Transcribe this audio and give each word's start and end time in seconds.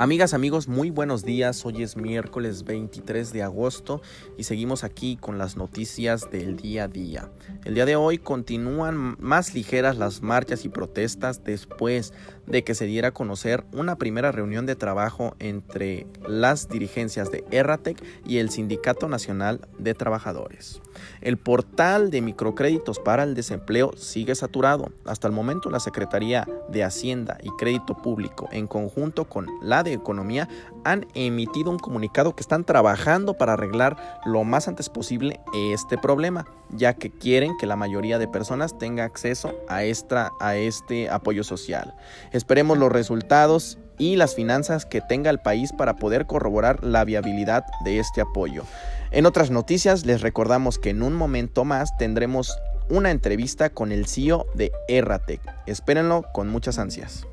Amigas, 0.00 0.32
amigos, 0.32 0.66
muy 0.66 0.88
buenos 0.88 1.26
días. 1.26 1.66
Hoy 1.66 1.82
es 1.82 1.94
miércoles 1.94 2.64
23 2.64 3.34
de 3.34 3.42
agosto 3.42 4.00
y 4.38 4.44
seguimos 4.44 4.82
aquí 4.82 5.18
con 5.18 5.36
las 5.36 5.58
noticias 5.58 6.30
del 6.30 6.56
día 6.56 6.84
a 6.84 6.88
día. 6.88 7.30
El 7.66 7.74
día 7.74 7.84
de 7.84 7.96
hoy 7.96 8.16
continúan 8.16 9.16
más 9.18 9.52
ligeras 9.52 9.98
las 9.98 10.22
marchas 10.22 10.64
y 10.64 10.70
protestas 10.70 11.44
después 11.44 12.14
de 12.46 12.64
que 12.64 12.74
se 12.74 12.86
diera 12.86 13.08
a 13.08 13.12
conocer 13.12 13.66
una 13.74 13.96
primera 13.96 14.32
reunión 14.32 14.64
de 14.64 14.74
trabajo 14.74 15.36
entre 15.38 16.06
las 16.26 16.70
dirigencias 16.70 17.30
de 17.30 17.44
Erratec 17.50 18.02
y 18.24 18.38
el 18.38 18.48
Sindicato 18.48 19.06
Nacional 19.06 19.60
de 19.78 19.92
Trabajadores. 19.92 20.80
El 21.20 21.36
portal 21.36 22.10
de 22.10 22.22
microcréditos 22.22 22.98
para 22.98 23.22
el 23.24 23.34
desempleo 23.34 23.92
sigue 23.98 24.34
saturado. 24.34 24.92
Hasta 25.04 25.28
el 25.28 25.34
momento 25.34 25.68
la 25.68 25.78
Secretaría 25.78 26.48
de 26.70 26.84
Hacienda 26.84 27.36
y 27.42 27.50
Crédito 27.58 27.96
Público 27.98 28.48
en 28.50 28.66
conjunto 28.66 29.26
con 29.26 29.46
la 29.62 29.82
de 29.82 29.89
Economía 29.92 30.48
han 30.84 31.06
emitido 31.14 31.70
un 31.70 31.78
comunicado 31.78 32.34
que 32.34 32.40
están 32.40 32.64
trabajando 32.64 33.34
para 33.34 33.54
arreglar 33.54 34.20
lo 34.24 34.44
más 34.44 34.68
antes 34.68 34.88
posible 34.88 35.40
este 35.54 35.98
problema, 35.98 36.46
ya 36.70 36.94
que 36.94 37.10
quieren 37.10 37.56
que 37.58 37.66
la 37.66 37.76
mayoría 37.76 38.18
de 38.18 38.28
personas 38.28 38.78
tenga 38.78 39.04
acceso 39.04 39.54
a, 39.68 39.84
esta, 39.84 40.30
a 40.40 40.56
este 40.56 41.10
apoyo 41.10 41.44
social. 41.44 41.94
Esperemos 42.32 42.78
los 42.78 42.92
resultados 42.92 43.78
y 43.98 44.16
las 44.16 44.34
finanzas 44.34 44.86
que 44.86 45.00
tenga 45.00 45.30
el 45.30 45.40
país 45.40 45.72
para 45.72 45.96
poder 45.96 46.26
corroborar 46.26 46.82
la 46.82 47.04
viabilidad 47.04 47.64
de 47.84 47.98
este 47.98 48.20
apoyo. 48.20 48.64
En 49.10 49.26
otras 49.26 49.50
noticias 49.50 50.06
les 50.06 50.22
recordamos 50.22 50.78
que 50.78 50.90
en 50.90 51.02
un 51.02 51.14
momento 51.14 51.64
más 51.64 51.96
tendremos 51.98 52.56
una 52.88 53.10
entrevista 53.10 53.70
con 53.70 53.92
el 53.92 54.06
CEO 54.06 54.46
de 54.54 54.72
Erratec. 54.88 55.40
Espérenlo 55.66 56.24
con 56.32 56.48
muchas 56.48 56.78
ansias. 56.78 57.26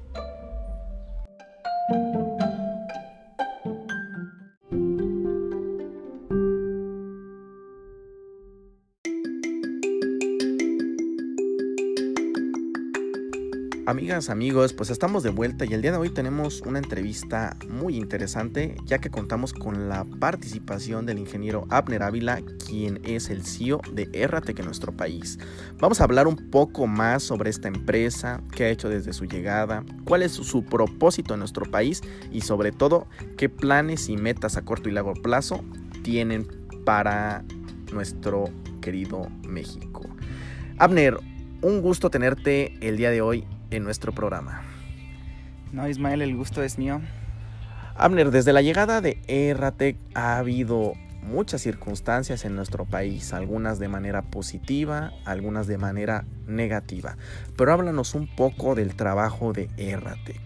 Amigas, 13.87 14.29
amigos, 14.29 14.73
pues 14.73 14.89
estamos 14.89 15.23
de 15.23 15.29
vuelta 15.29 15.63
y 15.63 15.73
el 15.73 15.81
día 15.81 15.93
de 15.93 15.97
hoy 15.97 16.09
tenemos 16.09 16.59
una 16.59 16.79
entrevista 16.79 17.55
muy 17.69 17.95
interesante 17.95 18.75
ya 18.83 18.97
que 18.97 19.09
contamos 19.09 19.53
con 19.53 19.87
la 19.87 20.03
participación 20.03 21.05
del 21.05 21.19
ingeniero 21.19 21.65
Abner 21.69 22.03
Ávila, 22.03 22.41
quien 22.67 22.99
es 23.05 23.29
el 23.29 23.45
CEO 23.45 23.79
de 23.93 24.09
Erratec 24.11 24.59
en 24.59 24.65
nuestro 24.65 24.91
país. 24.91 25.39
Vamos 25.79 26.01
a 26.01 26.03
hablar 26.03 26.27
un 26.27 26.49
poco 26.51 26.85
más 26.85 27.23
sobre 27.23 27.49
esta 27.49 27.69
empresa, 27.69 28.43
qué 28.53 28.65
ha 28.65 28.69
hecho 28.69 28.89
desde 28.89 29.13
su 29.13 29.23
llegada, 29.23 29.85
cuál 30.03 30.21
es 30.21 30.33
su 30.33 30.65
propósito 30.65 31.35
en 31.35 31.39
nuestro 31.39 31.63
país 31.63 32.01
y 32.29 32.41
sobre 32.41 32.73
todo 32.73 33.07
qué 33.37 33.47
planes 33.47 34.09
y 34.09 34.17
metas 34.17 34.57
a 34.57 34.65
corto 34.65 34.89
y 34.89 34.91
largo 34.91 35.13
plazo 35.13 35.63
tienen 36.03 36.45
para 36.83 37.45
nuestro 37.93 38.49
querido 38.81 39.29
México. 39.47 40.01
Abner, 40.77 41.17
un 41.61 41.81
gusto 41.81 42.09
tenerte 42.09 42.77
el 42.81 42.97
día 42.97 43.11
de 43.11 43.21
hoy 43.21 43.47
en 43.71 43.83
nuestro 43.83 44.13
programa. 44.13 44.63
No, 45.71 45.87
Ismael, 45.87 46.21
el 46.21 46.35
gusto 46.35 46.63
es 46.63 46.77
mío. 46.77 47.01
Abner, 47.95 48.31
desde 48.31 48.53
la 48.53 48.61
llegada 48.61 49.01
de 49.01 49.21
Erratec 49.27 49.97
ha 50.13 50.37
habido 50.37 50.93
muchas 51.23 51.61
circunstancias 51.61 52.45
en 52.45 52.55
nuestro 52.55 52.85
país, 52.85 53.33
algunas 53.33 53.79
de 53.79 53.87
manera 53.87 54.21
positiva, 54.21 55.11
algunas 55.25 55.67
de 55.67 55.77
manera 55.77 56.25
negativa. 56.45 57.17
Pero 57.57 57.73
háblanos 57.73 58.15
un 58.15 58.27
poco 58.27 58.75
del 58.75 58.95
trabajo 58.95 59.51
de 59.51 59.69
Erratec. 59.77 60.39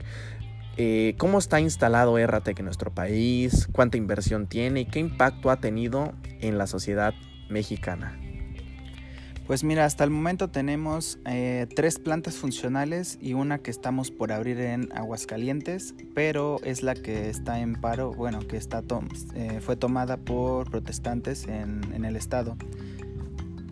Eh, 0.77 1.15
¿Cómo 1.17 1.37
está 1.37 1.59
instalado 1.59 2.17
Erratec 2.17 2.59
en 2.59 2.65
nuestro 2.65 2.91
país? 2.91 3.67
¿Cuánta 3.71 3.97
inversión 3.97 4.47
tiene? 4.47 4.81
¿Y 4.81 4.85
qué 4.85 4.99
impacto 4.99 5.51
ha 5.51 5.57
tenido 5.57 6.13
en 6.39 6.57
la 6.57 6.65
sociedad 6.65 7.13
mexicana? 7.49 8.17
Pues 9.47 9.63
mira, 9.63 9.85
hasta 9.85 10.03
el 10.03 10.11
momento 10.11 10.49
tenemos 10.49 11.19
eh, 11.25 11.67
tres 11.75 11.99
plantas 11.99 12.35
funcionales 12.35 13.17
y 13.21 13.33
una 13.33 13.57
que 13.57 13.71
estamos 13.71 14.11
por 14.11 14.31
abrir 14.31 14.59
en 14.61 14.89
Aguascalientes, 14.93 15.93
pero 16.13 16.59
es 16.63 16.83
la 16.83 16.95
que 16.95 17.29
está 17.29 17.59
en 17.59 17.75
paro, 17.75 18.13
bueno, 18.13 18.39
que 18.47 18.57
está 18.57 18.81
eh, 19.35 19.59
fue 19.61 19.75
tomada 19.75 20.17
por 20.17 20.69
protestantes 20.69 21.47
en, 21.47 22.05
el 22.05 22.15
estado. 22.15 22.55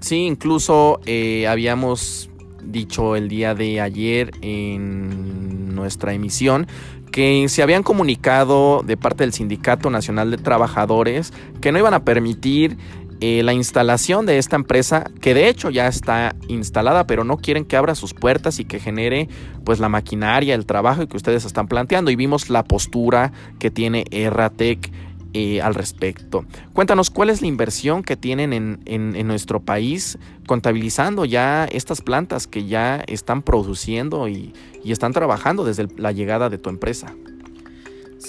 Sí, 0.02 0.26
incluso 0.26 1.00
eh, 1.06 1.48
habíamos 1.48 2.30
dicho 2.64 3.16
el 3.16 3.30
día 3.30 3.56
de 3.56 3.80
ayer 3.80 4.32
en 4.42 5.76
nuestra 5.76 6.14
emisión 6.14 6.68
que 7.12 7.48
se 7.50 7.64
habían 7.64 7.84
comunicado 7.84 8.84
de 8.84 8.98
parte 8.98 9.24
del 9.24 9.34
Sindicato 9.34 9.90
Nacional 9.90 10.32
de 10.32 10.38
Trabajadores 10.38 11.34
que 11.62 11.72
no 11.72 11.80
iban 11.80 11.94
a 11.94 12.04
permitir 12.04 12.78
eh, 13.22 13.44
la 13.44 13.54
instalación 13.54 14.26
de 14.26 14.38
esta 14.38 14.56
empresa, 14.56 15.04
que 15.20 15.34
de 15.34 15.50
hecho 15.50 15.70
ya 15.70 15.88
está 15.88 16.36
instalada, 16.48 17.06
pero 17.06 17.24
no 17.26 17.38
quieren 17.38 17.66
que 17.66 17.76
abra 17.76 17.96
sus 17.96 18.14
puertas 18.14 18.60
y 18.60 18.66
que 18.66 18.80
genere 18.80 19.28
pues 19.66 19.80
la 19.80 19.90
maquinaria, 19.90 20.56
el 20.56 20.66
trabajo 20.66 21.06
que 21.08 21.18
ustedes 21.18 21.44
están 21.44 21.68
planteando. 21.68 22.12
Y 22.12 22.16
vimos 22.16 22.50
la 22.50 22.64
postura 22.64 23.34
que 23.60 23.72
tiene 23.72 24.06
Erratec 24.12 24.92
eh, 25.34 25.62
al 25.62 25.76
respecto. 25.76 26.46
Cuéntanos 26.74 27.10
cuál 27.10 27.30
es 27.30 27.42
la 27.42 27.48
inversión 27.48 28.04
que 28.04 28.16
tienen 28.16 28.54
en, 28.54 28.80
en, 28.86 29.28
nuestro 29.28 29.60
país 29.60 30.18
contabilizando 30.48 31.24
ya 31.24 31.66
estas 31.66 32.02
plantas 32.02 32.48
que 32.48 32.66
ya 32.66 33.04
están 33.06 33.44
produciendo 33.44 34.28
y, 34.28 34.54
y 34.84 34.92
están 34.92 35.14
trabajando 35.14 35.66
desde 35.66 35.88
la 35.98 36.14
llegada 36.14 36.50
de 36.50 36.58
tu 36.58 36.70
empresa. 36.70 37.14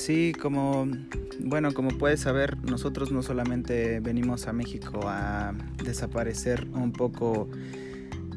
Sí, 0.00 0.32
como 0.32 0.88
bueno, 1.40 1.74
como 1.74 1.90
puedes 1.90 2.20
saber, 2.20 2.56
nosotros 2.64 3.12
no 3.12 3.22
solamente 3.22 4.00
venimos 4.00 4.46
a 4.46 4.54
México 4.54 5.00
a 5.04 5.52
desaparecer 5.84 6.66
un 6.72 6.92
poco 6.92 7.50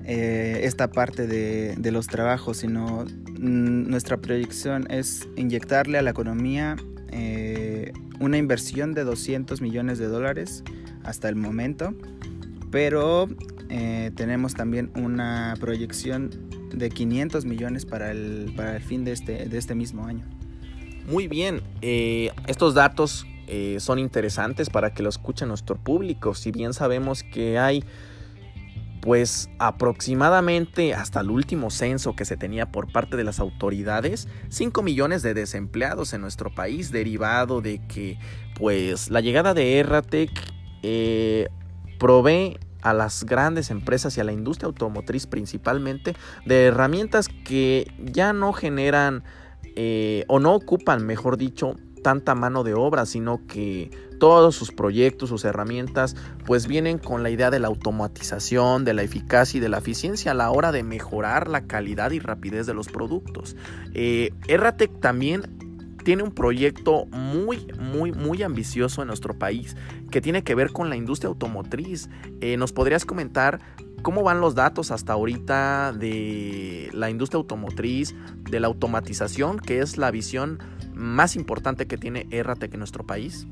eh, 0.04 0.60
esta 0.64 0.92
parte 0.92 1.26
de, 1.26 1.92
los 1.94 2.08
trabajos, 2.08 2.58
sino 2.58 3.06
mm, 3.06 3.90
nuestra 3.90 4.18
proyección 4.18 4.92
es 4.92 5.30
inyectarle 5.38 5.98
a 5.98 6.02
la 6.02 6.10
economía 6.10 6.76
eh, 7.14 7.94
una 8.20 8.38
inversión 8.38 8.94
de 8.94 9.06
200 9.06 9.62
millones 9.62 10.00
de 10.00 10.08
dólares 10.08 10.66
hasta 11.06 11.30
el 11.30 11.38
momento, 11.38 11.94
pero 12.72 13.30
eh, 13.70 14.12
tenemos 14.16 14.54
también 14.54 14.92
una 14.96 15.56
proyección 15.62 16.30
de 16.74 16.90
500 16.90 17.46
millones 17.46 17.86
para 17.86 18.12
el, 18.12 18.52
para 18.54 18.76
el 18.76 18.84
fin 18.84 19.06
de 19.06 19.14
este, 19.14 19.46
de 19.46 19.58
este 19.58 19.76
mismo 19.76 20.06
año. 20.06 20.26
Muy 21.06 21.28
bien, 21.28 21.62
eh, 21.82 22.32
estos 22.48 22.74
datos 22.74 23.26
eh, 23.48 23.78
son 23.80 24.00
interesantes 24.00 24.70
para 24.70 24.94
que 24.94 25.04
lo 25.04 25.10
escuche 25.10 25.46
nuestro 25.46 25.76
público. 25.76 26.34
Si 26.34 26.52
bien 26.52 26.74
sabemos 26.74 27.24
que 27.24 27.60
hay 27.60 27.84
pues 29.02 29.50
aproximadamente 29.60 30.94
hasta 30.94 31.20
el 31.20 31.30
último 31.30 31.72
censo 31.72 32.16
que 32.16 32.24
se 32.24 32.38
tenía 32.38 32.72
por 32.72 32.90
parte 32.90 33.18
de 33.18 33.26
las 33.26 33.42
autoridades, 33.42 34.30
5 34.48 34.82
millones 34.82 35.22
de 35.24 35.34
desempleados 35.34 36.14
en 36.14 36.22
nuestro 36.22 36.56
país 36.56 36.90
derivado 36.90 37.60
de 37.60 37.86
que 37.86 38.18
pues 38.58 39.10
la 39.10 39.20
llegada 39.20 39.54
de 39.54 39.78
Erratec 39.78 40.32
eh, 40.84 41.50
provee 42.00 42.58
a 42.82 42.94
las 42.94 43.26
grandes 43.26 43.72
empresas 43.72 44.16
y 44.18 44.22
a 44.22 44.24
la 44.24 44.32
industria 44.32 44.68
automotriz 44.68 45.28
principalmente 45.28 46.16
de 46.46 46.68
herramientas 46.68 47.28
que 47.28 47.92
ya 48.00 48.32
no 48.32 48.54
generan 48.54 49.26
eh, 49.76 50.26
o 50.28 50.40
no 50.40 50.54
ocupan, 50.56 51.06
mejor 51.06 51.38
dicho, 51.38 51.76
tanta 52.04 52.36
mano 52.36 52.64
de 52.64 52.74
obra, 52.74 53.06
sino 53.06 53.46
que 53.48 53.90
todos 54.20 54.56
sus 54.56 54.72
proyectos, 54.72 55.30
sus 55.30 55.44
herramientas, 55.46 56.16
pues 56.46 56.68
vienen 56.68 57.00
con 57.00 57.24
la 57.24 57.30
idea 57.30 57.50
de 57.50 57.60
la 57.60 57.68
automatización, 57.68 58.86
de 58.86 58.94
la 58.94 59.04
eficacia 59.04 59.58
y 59.58 59.62
de 59.62 59.70
la 59.70 59.80
eficiencia 59.80 60.32
a 60.32 60.36
la 60.36 60.52
hora 60.52 60.72
de 60.72 60.84
mejorar 60.84 61.48
la 61.48 61.66
calidad 61.66 62.12
y 62.12 62.20
rapidez 62.20 62.68
de 62.68 62.74
los 62.74 62.88
productos. 62.88 63.56
Eh, 63.94 64.32
Erratec 64.48 65.00
también 65.00 65.44
tiene 66.04 66.24
un 66.24 66.32
proyecto 66.32 67.06
muy, 67.08 67.68
muy, 67.80 68.12
muy 68.12 68.44
ambicioso 68.44 69.02
en 69.02 69.08
nuestro 69.08 69.38
país 69.40 69.76
que 70.12 70.22
tiene 70.22 70.44
que 70.44 70.54
ver 70.54 70.72
con 70.72 70.90
la 70.90 70.96
industria 70.96 71.30
automotriz. 71.30 72.10
Eh, 72.42 72.58
¿Nos 72.58 72.74
podrías 72.74 73.06
comentar 73.06 73.60
¿Cómo 74.04 74.22
van 74.22 74.42
los 74.42 74.54
datos 74.54 74.92
hasta 74.92 75.14
ahorita 75.14 75.94
de 75.94 76.90
la 76.92 77.10
industria 77.10 77.38
automotriz, 77.38 78.14
de 78.52 78.60
la 78.60 78.68
automatización, 78.68 79.60
que 79.60 79.80
es 79.80 79.98
la 79.98 80.12
visión 80.12 80.60
más 80.94 81.38
importante 81.38 81.88
que 81.88 81.98
tiene 81.98 82.28
Erratec 82.30 82.74
en 82.74 82.80
nuestro 82.80 83.06
país? 83.06 83.48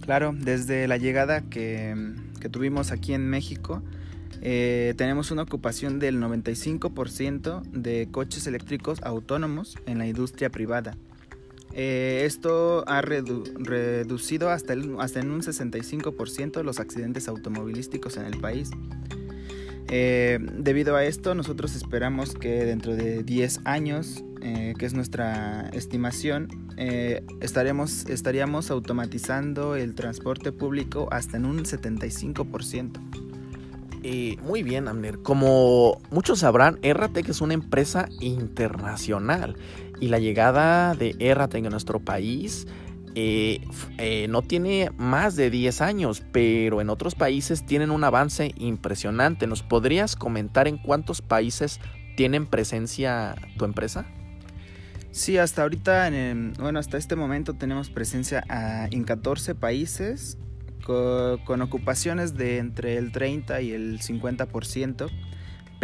Claro, 0.00 0.32
desde 0.32 0.86
la 0.86 0.96
llegada 0.96 1.40
que, 1.42 2.14
tuvimos 2.52 2.92
aquí 2.92 3.14
en 3.14 3.28
México, 3.28 3.82
eh, 4.42 4.94
tenemos 4.96 5.32
una 5.32 5.42
ocupación 5.42 5.98
del 5.98 6.20
95% 6.20 7.62
de 7.62 8.08
coches 8.12 8.46
eléctricos 8.46 9.02
autónomos 9.02 9.76
en 9.86 9.98
la 9.98 10.06
industria 10.06 10.50
privada. 10.50 10.96
Eh, 11.72 12.22
esto 12.26 12.84
ha 12.86 13.02
reducido 13.02 14.50
hasta, 14.50 14.76
hasta 15.00 15.18
en 15.18 15.32
un 15.32 15.40
65% 15.40 16.62
los 16.62 16.78
accidentes 16.78 17.26
automovilísticos 17.26 18.16
en 18.18 18.26
el 18.26 18.38
país. 18.38 18.70
Eh, 19.96 20.40
debido 20.40 20.96
a 20.96 21.04
esto, 21.04 21.36
nosotros 21.36 21.76
esperamos 21.76 22.34
que 22.34 22.64
dentro 22.64 22.96
de 22.96 23.22
10 23.22 23.60
años 23.64 24.24
eh, 24.40 24.74
que 24.76 24.86
es 24.86 24.92
nuestra 24.92 25.70
estimación, 25.72 26.48
eh, 26.76 27.22
estaremos, 27.40 28.04
estaríamos 28.06 28.72
automatizando 28.72 29.76
el 29.76 29.94
transporte 29.94 30.50
público 30.50 31.06
hasta 31.12 31.36
en 31.36 31.44
un 31.44 31.64
75%. 31.64 32.98
muy 34.42 34.64
bien, 34.64 34.88
Amner. 34.88 35.20
Como 35.20 36.02
muchos 36.10 36.40
sabrán, 36.40 36.80
Erratec 36.82 37.28
es 37.28 37.40
una 37.40 37.54
empresa 37.54 38.08
internacional 38.18 39.56
y 40.00 40.08
la 40.08 40.18
llegada 40.18 40.96
de 40.96 41.14
Erratec 41.20 41.66
a 41.66 41.70
nuestro 41.70 42.00
país 42.00 42.66
eh, 43.14 43.60
eh, 43.98 44.26
no 44.28 44.42
tiene 44.42 44.90
más 44.96 45.36
de 45.36 45.50
10 45.50 45.80
años, 45.80 46.22
pero 46.32 46.80
en 46.80 46.90
otros 46.90 47.14
países 47.14 47.64
tienen 47.64 47.90
un 47.90 48.04
avance 48.04 48.52
impresionante. 48.56 49.46
¿Nos 49.46 49.62
podrías 49.62 50.16
comentar 50.16 50.68
en 50.68 50.78
cuántos 50.78 51.22
países 51.22 51.80
tienen 52.16 52.46
presencia 52.46 53.34
tu 53.56 53.64
empresa? 53.64 54.06
Sí, 55.10 55.38
hasta 55.38 55.62
ahorita, 55.62 56.10
bueno, 56.58 56.80
hasta 56.80 56.98
este 56.98 57.14
momento 57.14 57.54
tenemos 57.54 57.88
presencia 57.88 58.42
en 58.90 59.04
14 59.04 59.54
países 59.54 60.38
con, 60.84 61.62
ocupaciones 61.62 62.34
de 62.34 62.58
entre 62.58 62.96
el 62.96 63.12
30 63.12 63.60
y 63.62 63.72
el 63.72 64.00
50%. 64.00 65.10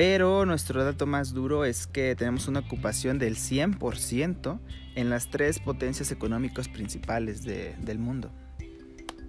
Pero 0.01 0.47
nuestro 0.47 0.83
dato 0.83 1.05
más 1.05 1.35
duro 1.35 1.67
es 1.67 1.87
que 1.87 2.15
tenemos 2.17 2.49
una 2.49 2.61
ocupación 2.61 3.19
del 3.19 3.37
100% 3.37 4.59
en 4.95 5.11
las 5.11 5.29
tres 5.29 5.59
potencias 5.59 6.11
económicas 6.11 6.71
principales 6.71 7.45
del 7.45 7.99
mundo. 7.99 8.31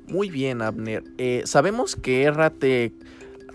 Muy 0.07 0.29
bien, 0.29 0.61
Abner. 0.61 1.03
Eh, 1.17 1.41
sabemos 1.43 1.97
que 1.97 2.23
Errate 2.23 2.93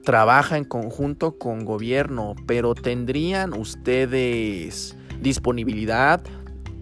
trabaja 0.04 0.58
en 0.58 0.64
conjunto 0.64 1.38
con 1.38 1.64
gobierno, 1.64 2.34
pero 2.46 2.74
¿tendrían 2.74 3.54
ustedes 3.54 4.94
disponibilidad 5.18 6.22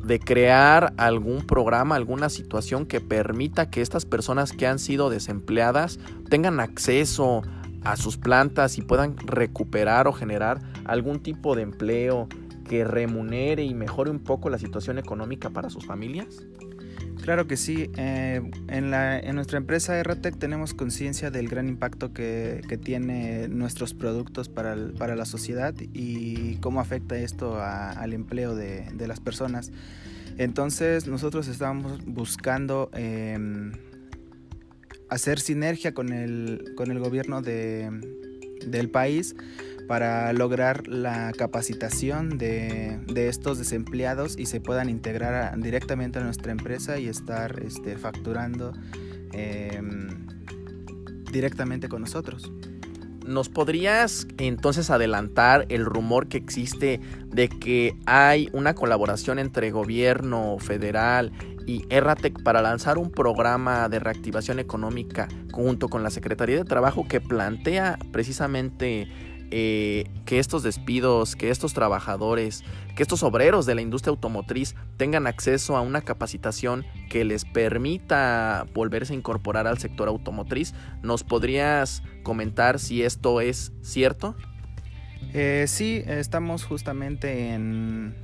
de 0.04 0.18
crear 0.18 0.94
algún 0.96 1.46
programa, 1.46 1.94
alguna 1.94 2.28
situación 2.28 2.86
que 2.86 3.00
permita 3.00 3.70
que 3.70 3.82
estas 3.82 4.04
personas 4.04 4.50
que 4.50 4.66
han 4.66 4.80
sido 4.80 5.10
desempleadas 5.10 6.00
tengan 6.28 6.58
acceso 6.58 7.42
a 7.84 7.96
sus 7.96 8.16
plantas 8.16 8.78
y 8.78 8.82
puedan 8.82 9.16
recuperar 9.18 10.08
o 10.08 10.12
generar 10.12 10.60
algún 10.84 11.20
tipo 11.20 11.54
de 11.54 11.62
empleo 11.62 12.28
que 12.68 12.84
remunere 12.84 13.62
y 13.64 13.74
mejore 13.74 14.10
un 14.10 14.20
poco 14.20 14.50
la 14.50 14.58
situación 14.58 14.98
económica 14.98 15.50
para 15.50 15.70
sus 15.70 15.86
familias? 15.86 16.44
Claro 17.24 17.46
que 17.46 17.56
sí. 17.56 17.90
Eh, 17.96 18.42
en, 18.68 19.34
nuestra 19.34 19.56
empresa 19.56 20.02
RTEC 20.02 20.36
tenemos 20.36 20.74
conciencia 20.74 21.30
del 21.30 21.48
gran 21.48 21.68
impacto 21.68 22.12
que, 22.12 22.62
que 22.68 22.76
tiene 22.76 23.48
nuestros 23.48 23.94
productos 23.94 24.50
para, 24.50 24.76
la 24.76 25.24
sociedad 25.24 25.74
y 25.94 26.56
cómo 26.56 26.80
afecta 26.80 27.16
esto 27.16 27.58
al 27.60 28.12
empleo 28.12 28.54
de, 28.54 28.90
de, 28.92 29.08
las 29.08 29.20
personas. 29.20 29.72
Entonces 30.36 31.06
nosotros 31.06 31.48
estamos 31.48 32.04
buscando 32.04 32.90
em, 32.92 33.72
hacer 35.14 35.38
sinergia 35.38 35.94
con 35.94 36.12
el, 36.12 36.72
con 36.76 36.90
el 36.90 36.98
gobierno 36.98 37.40
de, 37.40 37.88
del 38.66 38.90
país 38.90 39.36
para 39.86 40.32
lograr 40.32 40.88
la 40.88 41.32
capacitación 41.32 42.36
de, 42.38 42.98
estos 43.14 43.58
desempleados 43.58 44.36
y 44.38 44.46
se 44.46 44.60
puedan 44.60 44.88
integrar 44.88 45.56
directamente 45.60 46.18
a 46.18 46.22
nuestra 46.22 46.52
empresa 46.52 46.98
y 46.98 47.06
estar 47.06 47.62
este, 47.62 47.96
facturando 47.96 48.72
em, 49.32 50.08
directamente 51.30 51.88
con 51.88 52.00
nosotros. 52.00 52.50
¿Nos 53.26 53.48
podrías 53.48 54.26
entonces 54.36 54.90
adelantar 54.90 55.64
el 55.70 55.84
rumor 55.84 56.28
que 56.28 56.38
existe 56.38 57.00
de 57.26 57.48
que 57.48 57.96
hay 58.04 58.50
una 58.52 58.74
colaboración 58.74 59.38
entre 59.38 59.70
gobierno 59.70 60.58
federal 60.58 61.32
y 61.66 61.84
Erratec 61.90 62.42
para 62.42 62.62
lanzar 62.62 62.98
un 62.98 63.10
programa 63.10 63.88
de 63.88 63.98
reactivación 63.98 64.58
económica 64.58 65.28
junto 65.52 65.88
con 65.88 66.02
la 66.02 66.10
Secretaría 66.10 66.56
de 66.56 66.64
Trabajo 66.64 67.06
que 67.08 67.20
plantea 67.20 67.98
precisamente 68.12 69.08
eh, 69.50 70.10
que 70.24 70.38
estos 70.38 70.62
despidos, 70.62 71.36
que 71.36 71.50
estos 71.50 71.74
trabajadores, 71.74 72.64
que 72.96 73.02
estos 73.02 73.22
obreros 73.22 73.66
de 73.66 73.74
la 73.74 73.82
industria 73.82 74.10
automotriz 74.10 74.74
tengan 74.96 75.26
acceso 75.26 75.76
a 75.76 75.80
una 75.80 76.00
capacitación 76.00 76.84
que 77.08 77.24
les 77.24 77.44
permita 77.44 78.66
volverse 78.74 79.12
a 79.12 79.16
incorporar 79.16 79.66
al 79.66 79.78
sector 79.78 80.08
automotriz. 80.08 80.74
¿Nos 81.02 81.22
podrías 81.22 82.02
comentar 82.22 82.80
si 82.80 83.02
esto 83.02 83.40
es 83.40 83.72
cierto? 83.82 84.34
Eh, 85.32 85.66
sí, 85.68 86.02
estamos 86.06 86.64
justamente 86.64 87.54
en, 87.54 88.14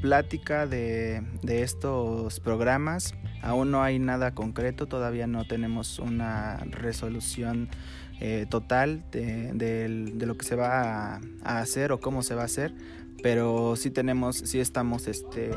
plática 0.00 0.66
de, 0.66 1.22
estos 1.46 2.40
programas. 2.40 3.14
Aún 3.42 3.70
no 3.70 3.82
hay 3.82 3.98
nada 3.98 4.34
concreto, 4.34 4.86
todavía 4.86 5.26
no 5.26 5.44
tenemos 5.46 5.98
una 5.98 6.58
resolución 6.70 7.68
eh, 8.20 8.46
total 8.48 9.02
de, 9.10 10.14
lo 10.18 10.36
que 10.36 10.44
se 10.44 10.56
va 10.56 11.20
a, 11.42 11.58
hacer 11.60 11.92
o 11.92 12.00
cómo 12.00 12.22
se 12.22 12.34
va 12.34 12.42
a 12.42 12.46
hacer, 12.46 12.74
pero 13.22 13.76
sí 13.76 13.90
tenemos, 13.90 14.36
sí 14.36 14.60
estamos 14.60 15.08
este, 15.08 15.50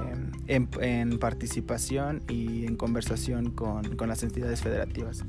en, 0.47 1.19
participación 1.19 2.23
y 2.29 2.65
en 2.65 2.75
conversación 2.75 3.51
con, 3.51 3.95
con 3.95 4.07
las 4.09 4.23
entidades 4.23 4.61
federativas. 4.61 5.23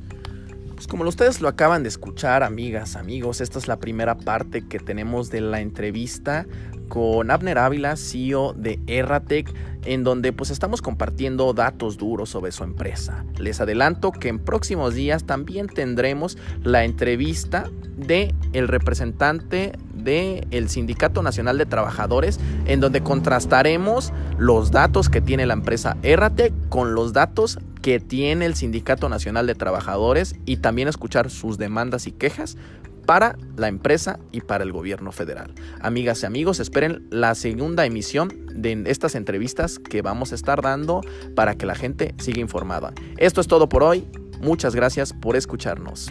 Pues 0.75 0.89
como 0.89 1.05
ustedes 1.05 1.41
lo 1.41 1.49
acaban 1.49 1.85
de 1.85 1.89
escuchar, 1.89 2.43
amigas, 2.43 2.97
amigos, 2.97 3.41
esta 3.41 3.59
es 3.59 3.69
la 3.69 3.79
primera 3.79 4.17
parte 4.17 4.67
que 4.67 4.81
tenemos 4.81 5.31
de 5.31 5.41
la 5.41 5.61
entrevista 5.61 6.47
con 6.89 7.31
Abner 7.31 7.59
Ávila, 7.59 7.97
CEO 7.97 8.55
de 8.55 8.81
Erratec, 8.89 9.53
en 9.85 10.03
donde 10.03 10.33
pues 10.33 10.51
estamos 10.51 10.83
compartiendo 10.83 11.53
datos 11.53 11.97
duros 11.97 12.31
sobre 12.31 12.51
su 12.51 12.65
empresa. 12.65 13.25
Les 13.39 13.61
adelanto 13.61 14.11
que 14.11 14.29
en 14.29 14.39
próximos 14.39 14.95
días 14.95 15.25
también 15.25 15.69
tendremos 15.69 16.39
la 16.63 16.85
entrevista 16.85 17.71
de 17.97 18.35
el 18.53 18.67
representante 18.67 19.79
del 19.95 20.47
el 20.51 20.69
Sindicato 20.69 21.23
Nacional 21.23 21.57
de 21.57 21.67
Trabajadores, 21.67 22.41
en 22.67 22.81
donde 22.81 23.03
contrastaremos 23.03 24.13
los 24.39 24.73
datos 24.73 25.09
que 25.09 25.21
tiene 25.21 25.47
la 25.47 25.55
empresa 25.55 25.97
Erratec 26.03 26.53
con 26.69 26.95
los 26.95 27.13
datos 27.13 27.59
que 27.85 28.01
tiene 28.01 28.47
el 28.47 28.55
Sindicato 28.55 29.11
Nacional 29.11 29.47
de 29.47 29.55
Trabajadores 29.55 30.37
y 30.47 30.57
también 30.57 30.89
escuchar 30.89 31.29
sus 31.29 31.59
demandas 31.59 32.07
y 32.07 32.13
quejas 32.13 32.57
para 33.05 33.37
la 33.59 33.69
empresa 33.69 34.19
y 34.33 34.41
para 34.41 34.65
el 34.65 34.73
gobierno 34.73 35.13
federal. 35.13 35.53
Amigas 35.83 36.23
y 36.23 36.27
amigos, 36.27 36.61
esperen 36.61 37.07
la 37.11 37.35
segunda 37.35 37.85
emisión 37.85 38.47
de 38.55 38.85
estas 38.87 39.15
entrevistas 39.15 39.79
que 39.79 40.01
vamos 40.01 40.33
a 40.33 40.35
estar 40.35 40.63
dando 40.63 41.03
para 41.37 41.57
que 41.57 41.67
la 41.67 41.75
gente 41.75 42.15
siga 42.17 42.41
informada. 42.41 42.95
Esto 43.19 43.43
es 43.43 43.49
todo 43.49 43.69
por 43.69 43.83
hoy. 43.83 44.09
Muchas 44.41 44.75
gracias 44.75 45.13
por 45.13 45.37
escucharnos. 45.37 46.11